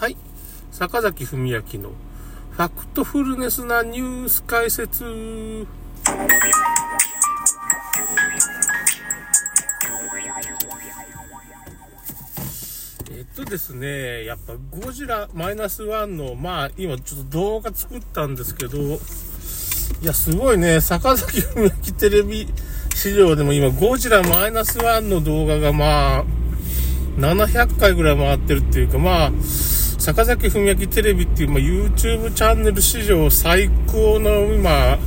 [0.00, 0.16] はい。
[0.72, 5.04] 坂崎文明のファクトフルネスなニュース解説。
[13.10, 18.98] えっとですね、やっぱゴジラマイナスワンの、まあ今ちょっと動画作ったんですけど、い
[20.02, 22.48] やすごいね、坂崎文明テレビ
[22.94, 26.24] 史上でも今ゴジラマイナスワンの動画がまあ、
[27.18, 29.32] 700回ぐらい回ってるっていうか、まあ、
[30.00, 34.98] 坂崎文明テレビっていう、まあ、YouTube チャンネル史上最高の今、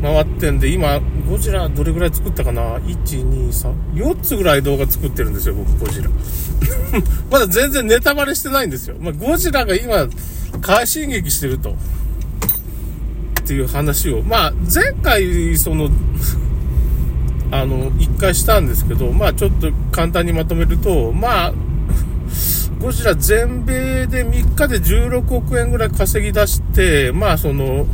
[0.00, 6.08] 回ってんで、今、ゴジラどれぐらい作ったかな ?1、2、3、4つぐらい動画作ってるんですよ、僕、ゴジラ。
[7.30, 8.96] まだ全然ネタバレしてないんですよ。
[8.98, 10.08] まあ、ゴジラが今、
[10.62, 11.72] 快進撃してると。
[11.72, 11.74] っ
[13.46, 14.22] ていう話を。
[14.22, 15.90] まあ、前回、その、
[17.50, 21.52] あの、一回したんですけど、まあちょっと簡単にまとめると、まあ、
[22.80, 27.86] ゴジラ全米で3日で16億円ぐらい稼ぎ出して、まあその、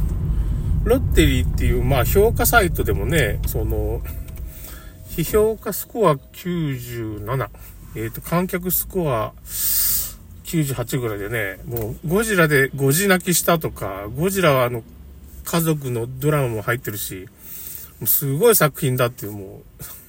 [0.84, 4.03] ロッテリーっていう、まあ評価サイトでもね、その、
[5.09, 7.48] 非評価スコア97、
[7.95, 14.83] えっ、ー、と、観客スコア98ぐらいでね、もうゴジラでゴジ泣きしたとか、ゴジラはあの、
[15.45, 17.29] 家族のドラマも入ってるし、
[18.05, 20.02] すごい作品だっていう、もう。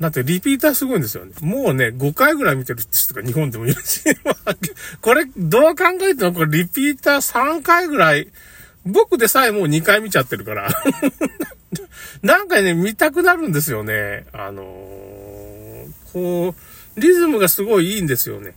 [0.00, 1.32] だってリピーターすごいんですよね。
[1.42, 4.02] もうね、5回ぐらい見てる人が日本でもいるし、
[5.02, 8.28] これ、どう考えてもこれリピーター3回ぐらい、
[8.86, 10.70] 僕でさえもう2回見ちゃってるから
[12.22, 14.24] なんかね、見たくなるんですよね。
[14.32, 16.54] あのー、こ
[16.96, 18.54] う、リズムがすごいいいんですよね。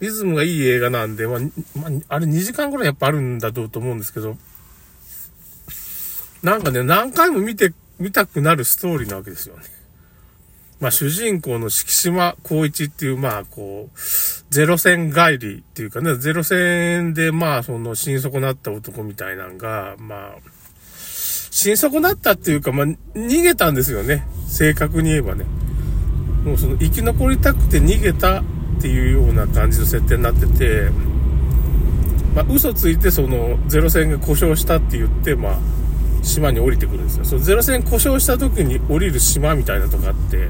[0.00, 4.38] リズムがいい映画なんで、まあ、れ2時間ぐらいやっぱあるんだと思うんですけど、
[6.42, 9.77] なんかね、何回も見て、見たくなるストーリーなわけですよね。
[10.80, 13.98] まあ、主人公の敷島光一っていう、まあ、こう、
[14.50, 20.36] ゼロ戦帰りっていうかね、ゼロ戦で、まあ、その、心底なった男みたいなのが、まあ、
[21.50, 24.24] 心底なったっていうか、まあ、逃げたんですよね。
[24.46, 25.46] 正確に言えばね。
[26.44, 28.44] もうその、生き残りたくて逃げたっ
[28.80, 30.90] ていうような感じの設定になってて、
[32.36, 35.58] まあ、嘘ついて、その、ゼロ戦が故障したって言って、まあ、
[36.22, 37.24] 島に降りてくるんですよ。
[37.24, 40.48] そのゼロ戦故障した時に降りる島みたいなとこあって、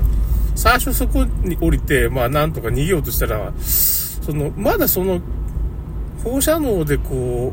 [0.59, 5.21] 最初そこに降りて、まあなんとか逃げようとしたら、その、まだその、
[6.25, 7.53] 放射能でこ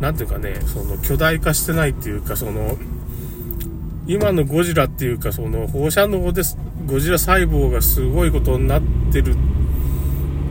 [0.00, 2.78] う、なんていうかね、その巨大化してないっていうか、その、
[4.06, 6.40] 今のゴジラっていうか、その放射能で
[6.86, 8.82] ゴジラ細胞がすごいことになっ
[9.12, 9.36] てる、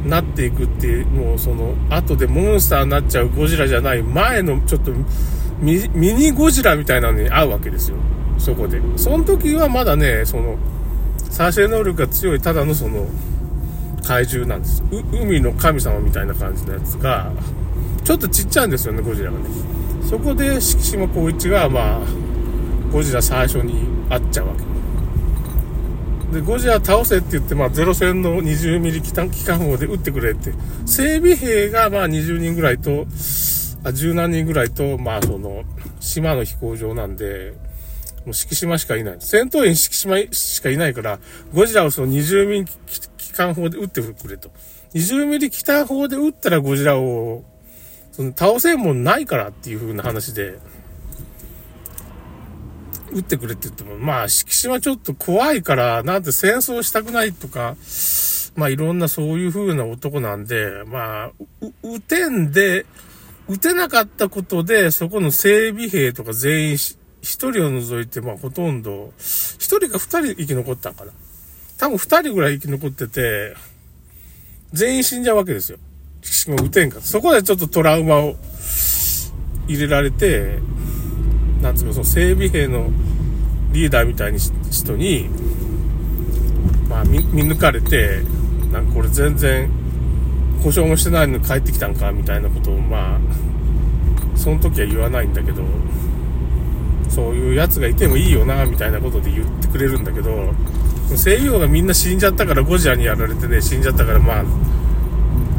[0.06, 4.91] なっていくっていう、もうその、後でモンスターになっちゃうゴジラじゃない前のちょっと
[5.59, 7.97] ミニゴジラみたいなのに合うわけですよ。
[8.38, 8.79] そこで。
[8.96, 10.59] その時はまだね、その、
[11.31, 13.08] 再生能力が強いただのその、
[14.03, 14.84] 怪獣なんです。
[14.92, 17.31] 海の神様みたいな感じのやつが、
[18.03, 19.46] ちょっとちっちゃいんですよね、ゴジラがね。
[20.09, 22.00] そこで、敷島光一が、まあ、
[22.91, 24.53] ゴジラ最初に会っちゃうわ
[26.31, 26.36] け。
[26.36, 30.53] で、ゴジラ倒せって言って、まあ、ゼロ戦の20ミリ機関砲で撃ってくれって、
[30.86, 33.06] 整備兵が、まあ、20人ぐらいと、
[33.84, 35.64] あ十何人ぐらいと、まあその、
[36.00, 37.53] 島の飛行場なんで、
[38.26, 39.18] もう敷島しかいない。
[39.20, 41.20] 戦闘員敷島しかいないから、
[41.54, 42.66] ゴジラをその20ミリ
[43.18, 44.52] 機関砲で撃ってくれと。
[44.94, 47.44] 20ミリ機関砲で撃ったらゴジラを、
[48.12, 50.59] その倒せんもんないからっていう風な話で、
[53.12, 57.76] 撃ってくれって言っても、まあ、敷島ちょっと怖いから、なんて戦争したくないとか、
[58.56, 61.32] まあいろんなそういう風な男なんで、まあ、
[61.84, 62.86] 撃てんで、
[63.48, 66.78] 撃てなかったことで、そこの整備兵とか全員
[67.22, 71.12] 一人を除いて、まあほとんど、一人か二人生き残ったんかな。
[71.78, 73.56] 多分二人ぐらい生き残ってて、
[74.74, 75.78] 全員死んじゃうわけですよ。
[76.22, 78.36] しかも撃てんかそこでちょっとトラウマを
[79.68, 80.59] 入れられて、
[81.62, 82.90] なんつうか、その整備兵の
[83.72, 85.30] リーダーみたいに人に、
[86.90, 88.22] まあ見抜かれて、
[88.72, 89.70] なんかこれ全然
[90.64, 93.20] 故障もしてないのに帰ってきたんかみたいなことをまあ
[94.38, 95.64] その時は言わないんだけど
[97.11, 100.53] そういうやつがいてもいいよなみたいなことで言ってくれるんだけど
[101.22, 104.43] 声優がみんな死んじゃったからゴジラにやられてね死んじゃったからまあ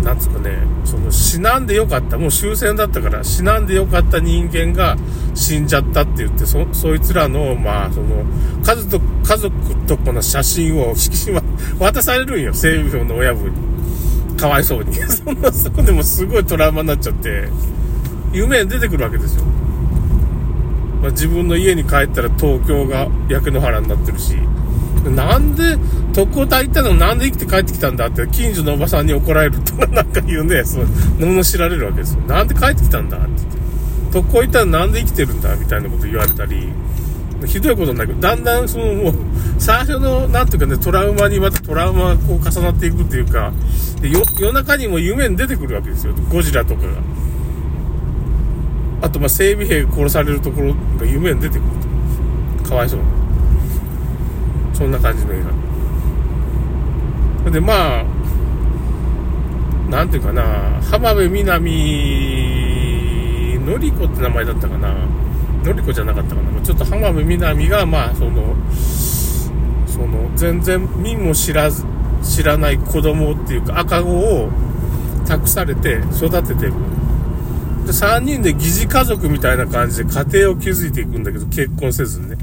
[0.02, 4.96] なんつうかねその死なんでよかったもう終戦だったから死なんでよかった人間が
[5.34, 8.24] 死んじゃったって言ってそそいつらのまあその
[8.64, 11.38] 家族と家族とこの写真を 色紙
[11.78, 13.72] 渡されるんよ西武の親分に。
[14.42, 14.92] かわいそうに。
[15.06, 17.48] そんな、そこでもすごいトラウマになっちゃって、
[18.32, 19.44] 夢に出てくるわけですよ。
[21.02, 24.36] まあ、自分の家に帰ったら東京が焼け野原になってるし、
[25.10, 25.76] なんで、
[26.14, 30.78] 特攻隊行ったのなんで生きて帰ってきたんだって、近所のおばさんに怒られるとか なんか言うね、そ
[31.18, 32.20] の、の知られるわけですよ。
[32.28, 33.62] なんで帰ってきたんだって言って。
[34.12, 36.68] 特攻行ったらなんで生きてるんだみたいなこと言われたり、
[37.46, 39.14] ひどいことになるけど、だんだんそのもう、
[39.58, 43.52] 最初の、なんていうかね、トラウマにまたトラウマがこう重なっていくっていうか、
[44.00, 46.14] で夜中にも夢に出てくるわけですよ。
[46.30, 46.88] ゴジラとかが。
[49.02, 51.62] あと、ま、整備兵殺されるところが夢に出てくる
[52.62, 52.68] と。
[52.70, 53.06] かわいそうな。
[54.72, 55.42] そんな感じの映
[57.44, 57.50] 画。
[57.50, 58.04] で、まあ、
[59.90, 61.70] なんていうかな、浜辺美波
[63.66, 64.94] のり子って名前だったかな。
[65.64, 66.60] のり子じゃなかったかな。
[66.62, 68.54] ちょっと浜辺美波が、まあ、その、
[69.86, 71.84] その、全然見も知らず、
[72.22, 74.48] 知らない子供っていうか赤子を
[75.26, 76.72] 託されて育ててる。
[77.86, 82.36] で、3人で疑似家族みたいな感じで家庭を築いていくんだけど、結婚せずにね。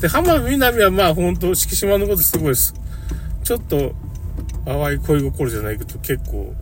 [0.00, 2.74] で、浜辺美波はまあ本当、敷島のことすごいです。
[3.44, 3.94] ちょっと、
[4.64, 6.54] 淡い恋心じゃないけど、結構、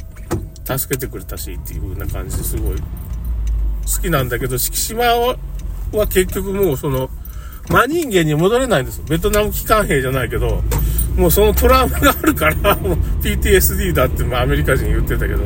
[0.65, 5.37] 助けてくれたしっていう風な感じですごい好きなんだけど、敷島は
[6.09, 7.11] 結局もうその、
[7.69, 10.63] 真人間に戻れないんですベトナム機関兵じゃないけど、
[11.17, 15.43] もうそのトラウマがあるから、もう PTSD だって、まあアメリカ人言ってたけど、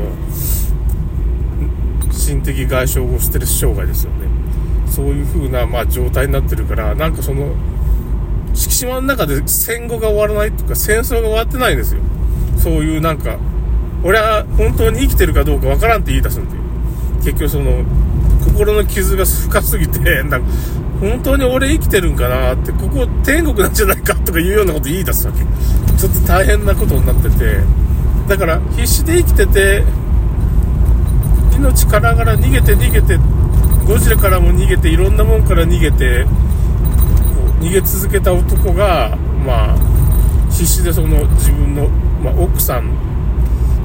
[2.29, 4.27] 心的外傷後ステレス障害ですよね。
[4.91, 7.55] そういう風な、まあ状態になってるから、なんかその、
[8.55, 12.03] 敷島の中で戦後が終わらないっていうか、戦争が終わってないんですよ。
[12.59, 13.39] そういうなんか、
[14.03, 16.61] 俺は本当に生きてるかどうかわからんって言い出すんだよ。
[17.25, 17.85] 結局その、
[18.45, 20.49] 心の傷が深すぎて、 なんか、
[21.01, 25.39] 本当に俺生きてるんかなって、ここ天国なんじゃないかとかいうようなこと言い出すわけ。
[25.97, 27.61] ちょっと大変なことになってて、
[28.29, 29.85] だから必死で生きてて、
[31.59, 33.19] 命からがら逃げて逃げて、
[33.87, 36.25] ゴジラからも逃げて、いろんなもんから逃げて、
[37.61, 39.79] 逃げ続けた男が、まあ、
[40.51, 41.89] 必死でその自分の、
[42.23, 43.09] まあ、奥さん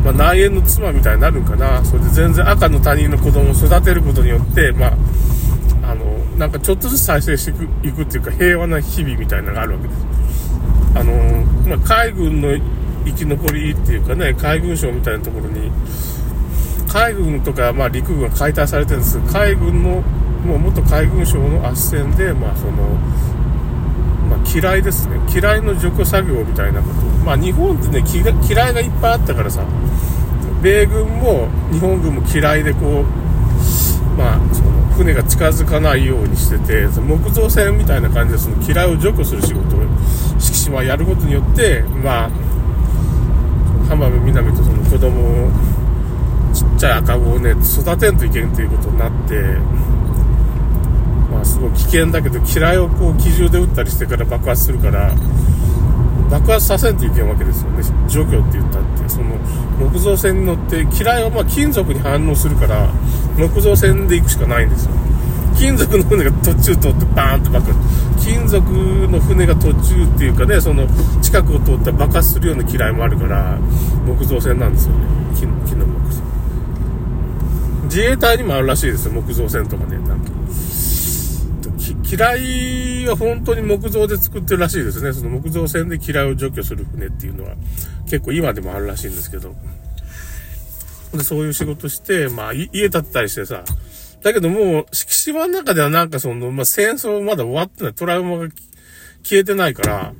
[0.04, 1.84] まあ、内縁の妻みたいになるんかな。
[1.86, 4.94] それで全然赤の他人の子供を育てることによって、まあ、
[5.92, 6.06] あの、
[6.38, 10.06] なんかちょっとずつ再生していくいくっていうか、平和な日々みたいなのがあるわけです。
[10.96, 11.14] あの、
[11.68, 12.50] まあ、海軍の
[13.06, 15.72] 生き残りっていうかね、海軍省みたいなところに、
[16.94, 20.02] 海軍とか、まあ、陸軍が解体されてるんです海軍の、
[20.46, 22.72] もう元海軍省の斡旋で、まあ、その、
[24.30, 25.18] まあ、嫌いですね。
[25.34, 27.02] 嫌いの除去作業みたいなこと。
[27.26, 28.04] まあ、日本ってね、
[28.48, 29.66] 嫌いがいっぱいあったからさ、
[30.62, 33.04] 米軍も日本軍も嫌いでこう、
[34.16, 39.80] まあ、その船が近づかないようにしてて、木造船みたいな感じでその嫌いを除去する仕事を
[40.38, 42.30] 敷島はやることによって、まあ、
[43.90, 45.73] 浜辺美波とその子供を、
[46.54, 49.42] ちっちゃい赤子をね、育てんといけんということになって、
[51.32, 55.14] まあすごい危険だけど、嫌いをこう機銃で撃ったりしてから爆発するから、
[56.30, 57.84] 爆発させんといけんわけですよね。
[58.08, 59.10] 除去って言ったって。
[59.10, 59.38] その、
[59.80, 62.90] 木造船に乗って、嫌いはまあ金属に反応するから、
[63.38, 64.92] 木造船で行くしかないんですよ。
[65.56, 67.80] 金属の船が途中通ってバーンと爆発。
[68.20, 68.64] 金属
[69.10, 70.88] の船が途中っていうかね、その、
[71.22, 73.58] 近くを通ったら爆発するような嫌いもあるから、
[74.06, 75.24] 木造船なんですよね。
[77.94, 80.00] 自衛隊にもあるらしいですよ、木造船とかね。
[80.00, 80.32] なんか
[82.12, 85.14] 嫌いは本当に木造で作ってるらしいですね。
[85.14, 87.56] その木造船で嫌いを除去する船っていうのは
[88.06, 89.54] 結構今でもあるらしいんですけど。
[91.14, 93.64] で、そういう仕事して、まあ、家建てたりしてさ、
[94.24, 98.48] だけどもう、敷島の中ではなんかその、まあ、戦争まだ終わってない、トラウマが
[99.22, 100.14] 消えてないから、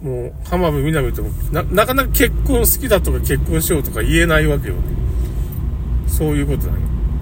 [0.00, 4.76] もう、浜辺美波ともな、なかなか結婚好きだとか結婚しようとか言えないわけよ。
[6.10, 6.78] そういうことだよ。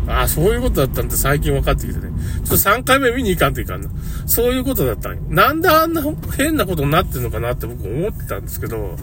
[0.09, 2.11] ああ、そういうことだったんだ最近分かってきてね。
[2.39, 3.91] ちょっと3回目見に行かんといかんな。
[4.27, 5.23] そういうことだったんよ。
[5.29, 6.03] なんであんな
[6.37, 8.97] 変なことになってんのかなって僕思ってたんですけど、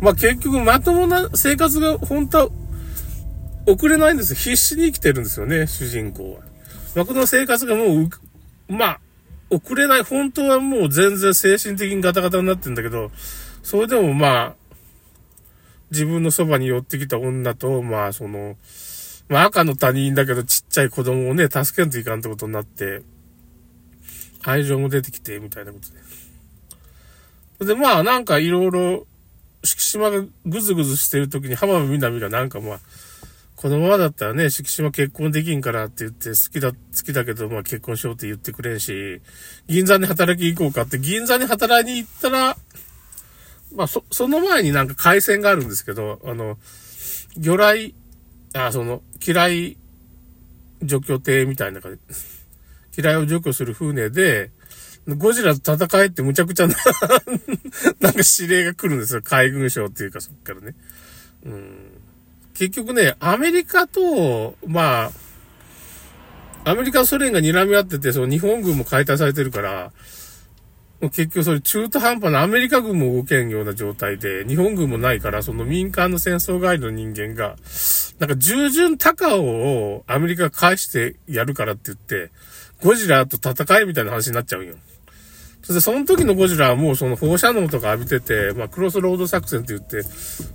[0.00, 2.48] まあ結局まともな生活が本当は
[3.66, 4.34] 送れないんです。
[4.34, 6.40] 必死に生きてるんですよね、主人公は。
[6.94, 9.00] 僕の生活がもう、まあ、
[9.50, 10.02] 送れない。
[10.02, 13.10] 本当はもう全然精神的にガタガタになってんだけど、
[13.62, 14.54] それでもまあ、
[15.90, 18.56] 自分のそばに寄ってきた女と、まあその、
[19.28, 23.02] まあ赤の他人だけどちっちゃい子供をね、助けんといかんってことになって、
[24.42, 27.74] 愛情も出てきて、みたいなことで。
[27.74, 29.06] で、まあなんかいろいろ、
[29.62, 32.80] 敷島がぐずぐずしてる時に浜辺美波がなんかまあ、
[33.56, 39.22] このままだったらね、敷島結婚できんからって言って好きだ、好きだけどまあ結婚しようって言ってくれんし、
[39.66, 42.56] 銀座に働き行こうかって、銀座に働いに行ったら、
[43.74, 46.58] まあそ、その前になんか回線があるんですけど、あの、
[47.38, 47.94] 魚雷
[48.54, 49.76] あ、その、嫌い
[50.82, 52.14] 除去艇みたいな感じ。
[53.02, 54.50] 嫌いを除去する船で、
[55.06, 56.74] ゴジラと戦えってむちゃくちゃな
[58.00, 59.22] なんか指令が来るんですよ。
[59.22, 60.74] 海軍省っていうかそっからね。
[61.44, 61.76] うん。
[62.54, 65.10] 結局ね、アメリカと、ま
[66.64, 69.92] あ、アメリカ、ソ連が睨み合ってて、その日本軍も解体されてるから、
[71.00, 77.56] 結局それ中途半端なアメリカ軍も動けんような状態で、日本軍もないから、その民間の戦争帰りの人間が、
[78.18, 82.30] なんか従順高尾をアメリカが返してやるからって言って、
[82.82, 84.76] ゴジラと戦えみたいな話になっちゃうんよ。
[85.62, 90.02] そしてその時のゴジラはもうその放射能とか浴びてて、まあクロスロード作戦って言って、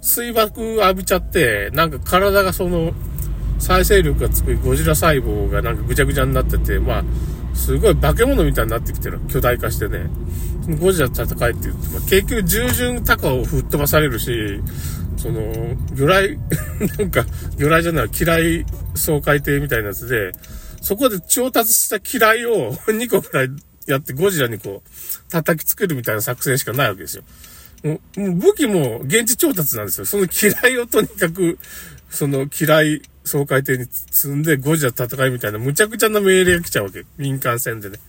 [0.02, 2.94] 水爆浴びちゃって、なんか体がその、
[3.60, 7.04] 再生力がつくゴジラ細胞がなんかぐちゃぐちゃになってて、まあ、
[7.60, 9.20] すごい化け物みたいになってきてる。
[9.28, 10.10] 巨大化してね。
[10.80, 14.62] ゴジラ戦いって言って、まあ、結局従順高を吹っ飛ばされるし、
[15.18, 15.42] その、
[15.94, 16.40] 魚雷
[16.98, 17.26] なんか、
[17.58, 20.32] 魚雷じゃない、機雷総海艇みたいなやつで、
[20.82, 23.50] そこで調達した機雷を 2個くらい
[23.86, 27.24] やってゴジラにこう、叩きつけるみたいな作戦しかないわけですよ。
[27.84, 30.06] もう、もう武器も現地調達なんですよ。
[30.06, 31.58] その機雷をとにかく、
[32.10, 37.06] その機雷総会艇に積んでゴジラ戦いみたいなむちゃくちゃな命令が来ちゃうわけ。
[37.18, 38.00] 民間戦でね。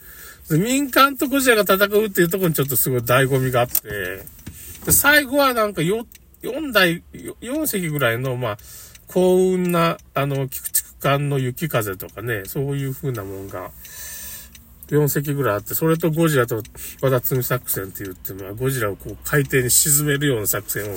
[0.50, 4.24] 民間とゴジラが戦うっていうとこにちょっとすごい醍醐味があって、
[4.84, 6.04] で最後はなんか4、
[6.42, 8.58] 4台、4隻ぐらいの、まあ、
[9.06, 13.70] 幸運な、あの、菊池間の雪風とかね、そういう風なもんが、
[14.90, 16.62] 4隻ぐらいあって、それとゴジラと
[17.00, 20.96] 和田摘み作戦って言って、のは、ゴジラをこう海底に沈めるような作戦を、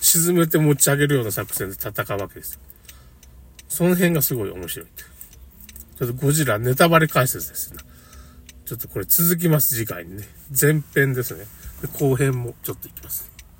[0.00, 2.58] 沈めて持ち上げるような作戦で戦うわけです。
[3.68, 4.88] その辺がすごい面白い。
[5.98, 7.78] ちょっとゴジラネタバレ解説ですね。
[8.64, 10.24] ちょっとこれ続きます、次回にね。
[10.58, 11.44] 前編ですね。
[11.98, 13.33] 後編もちょっといきます。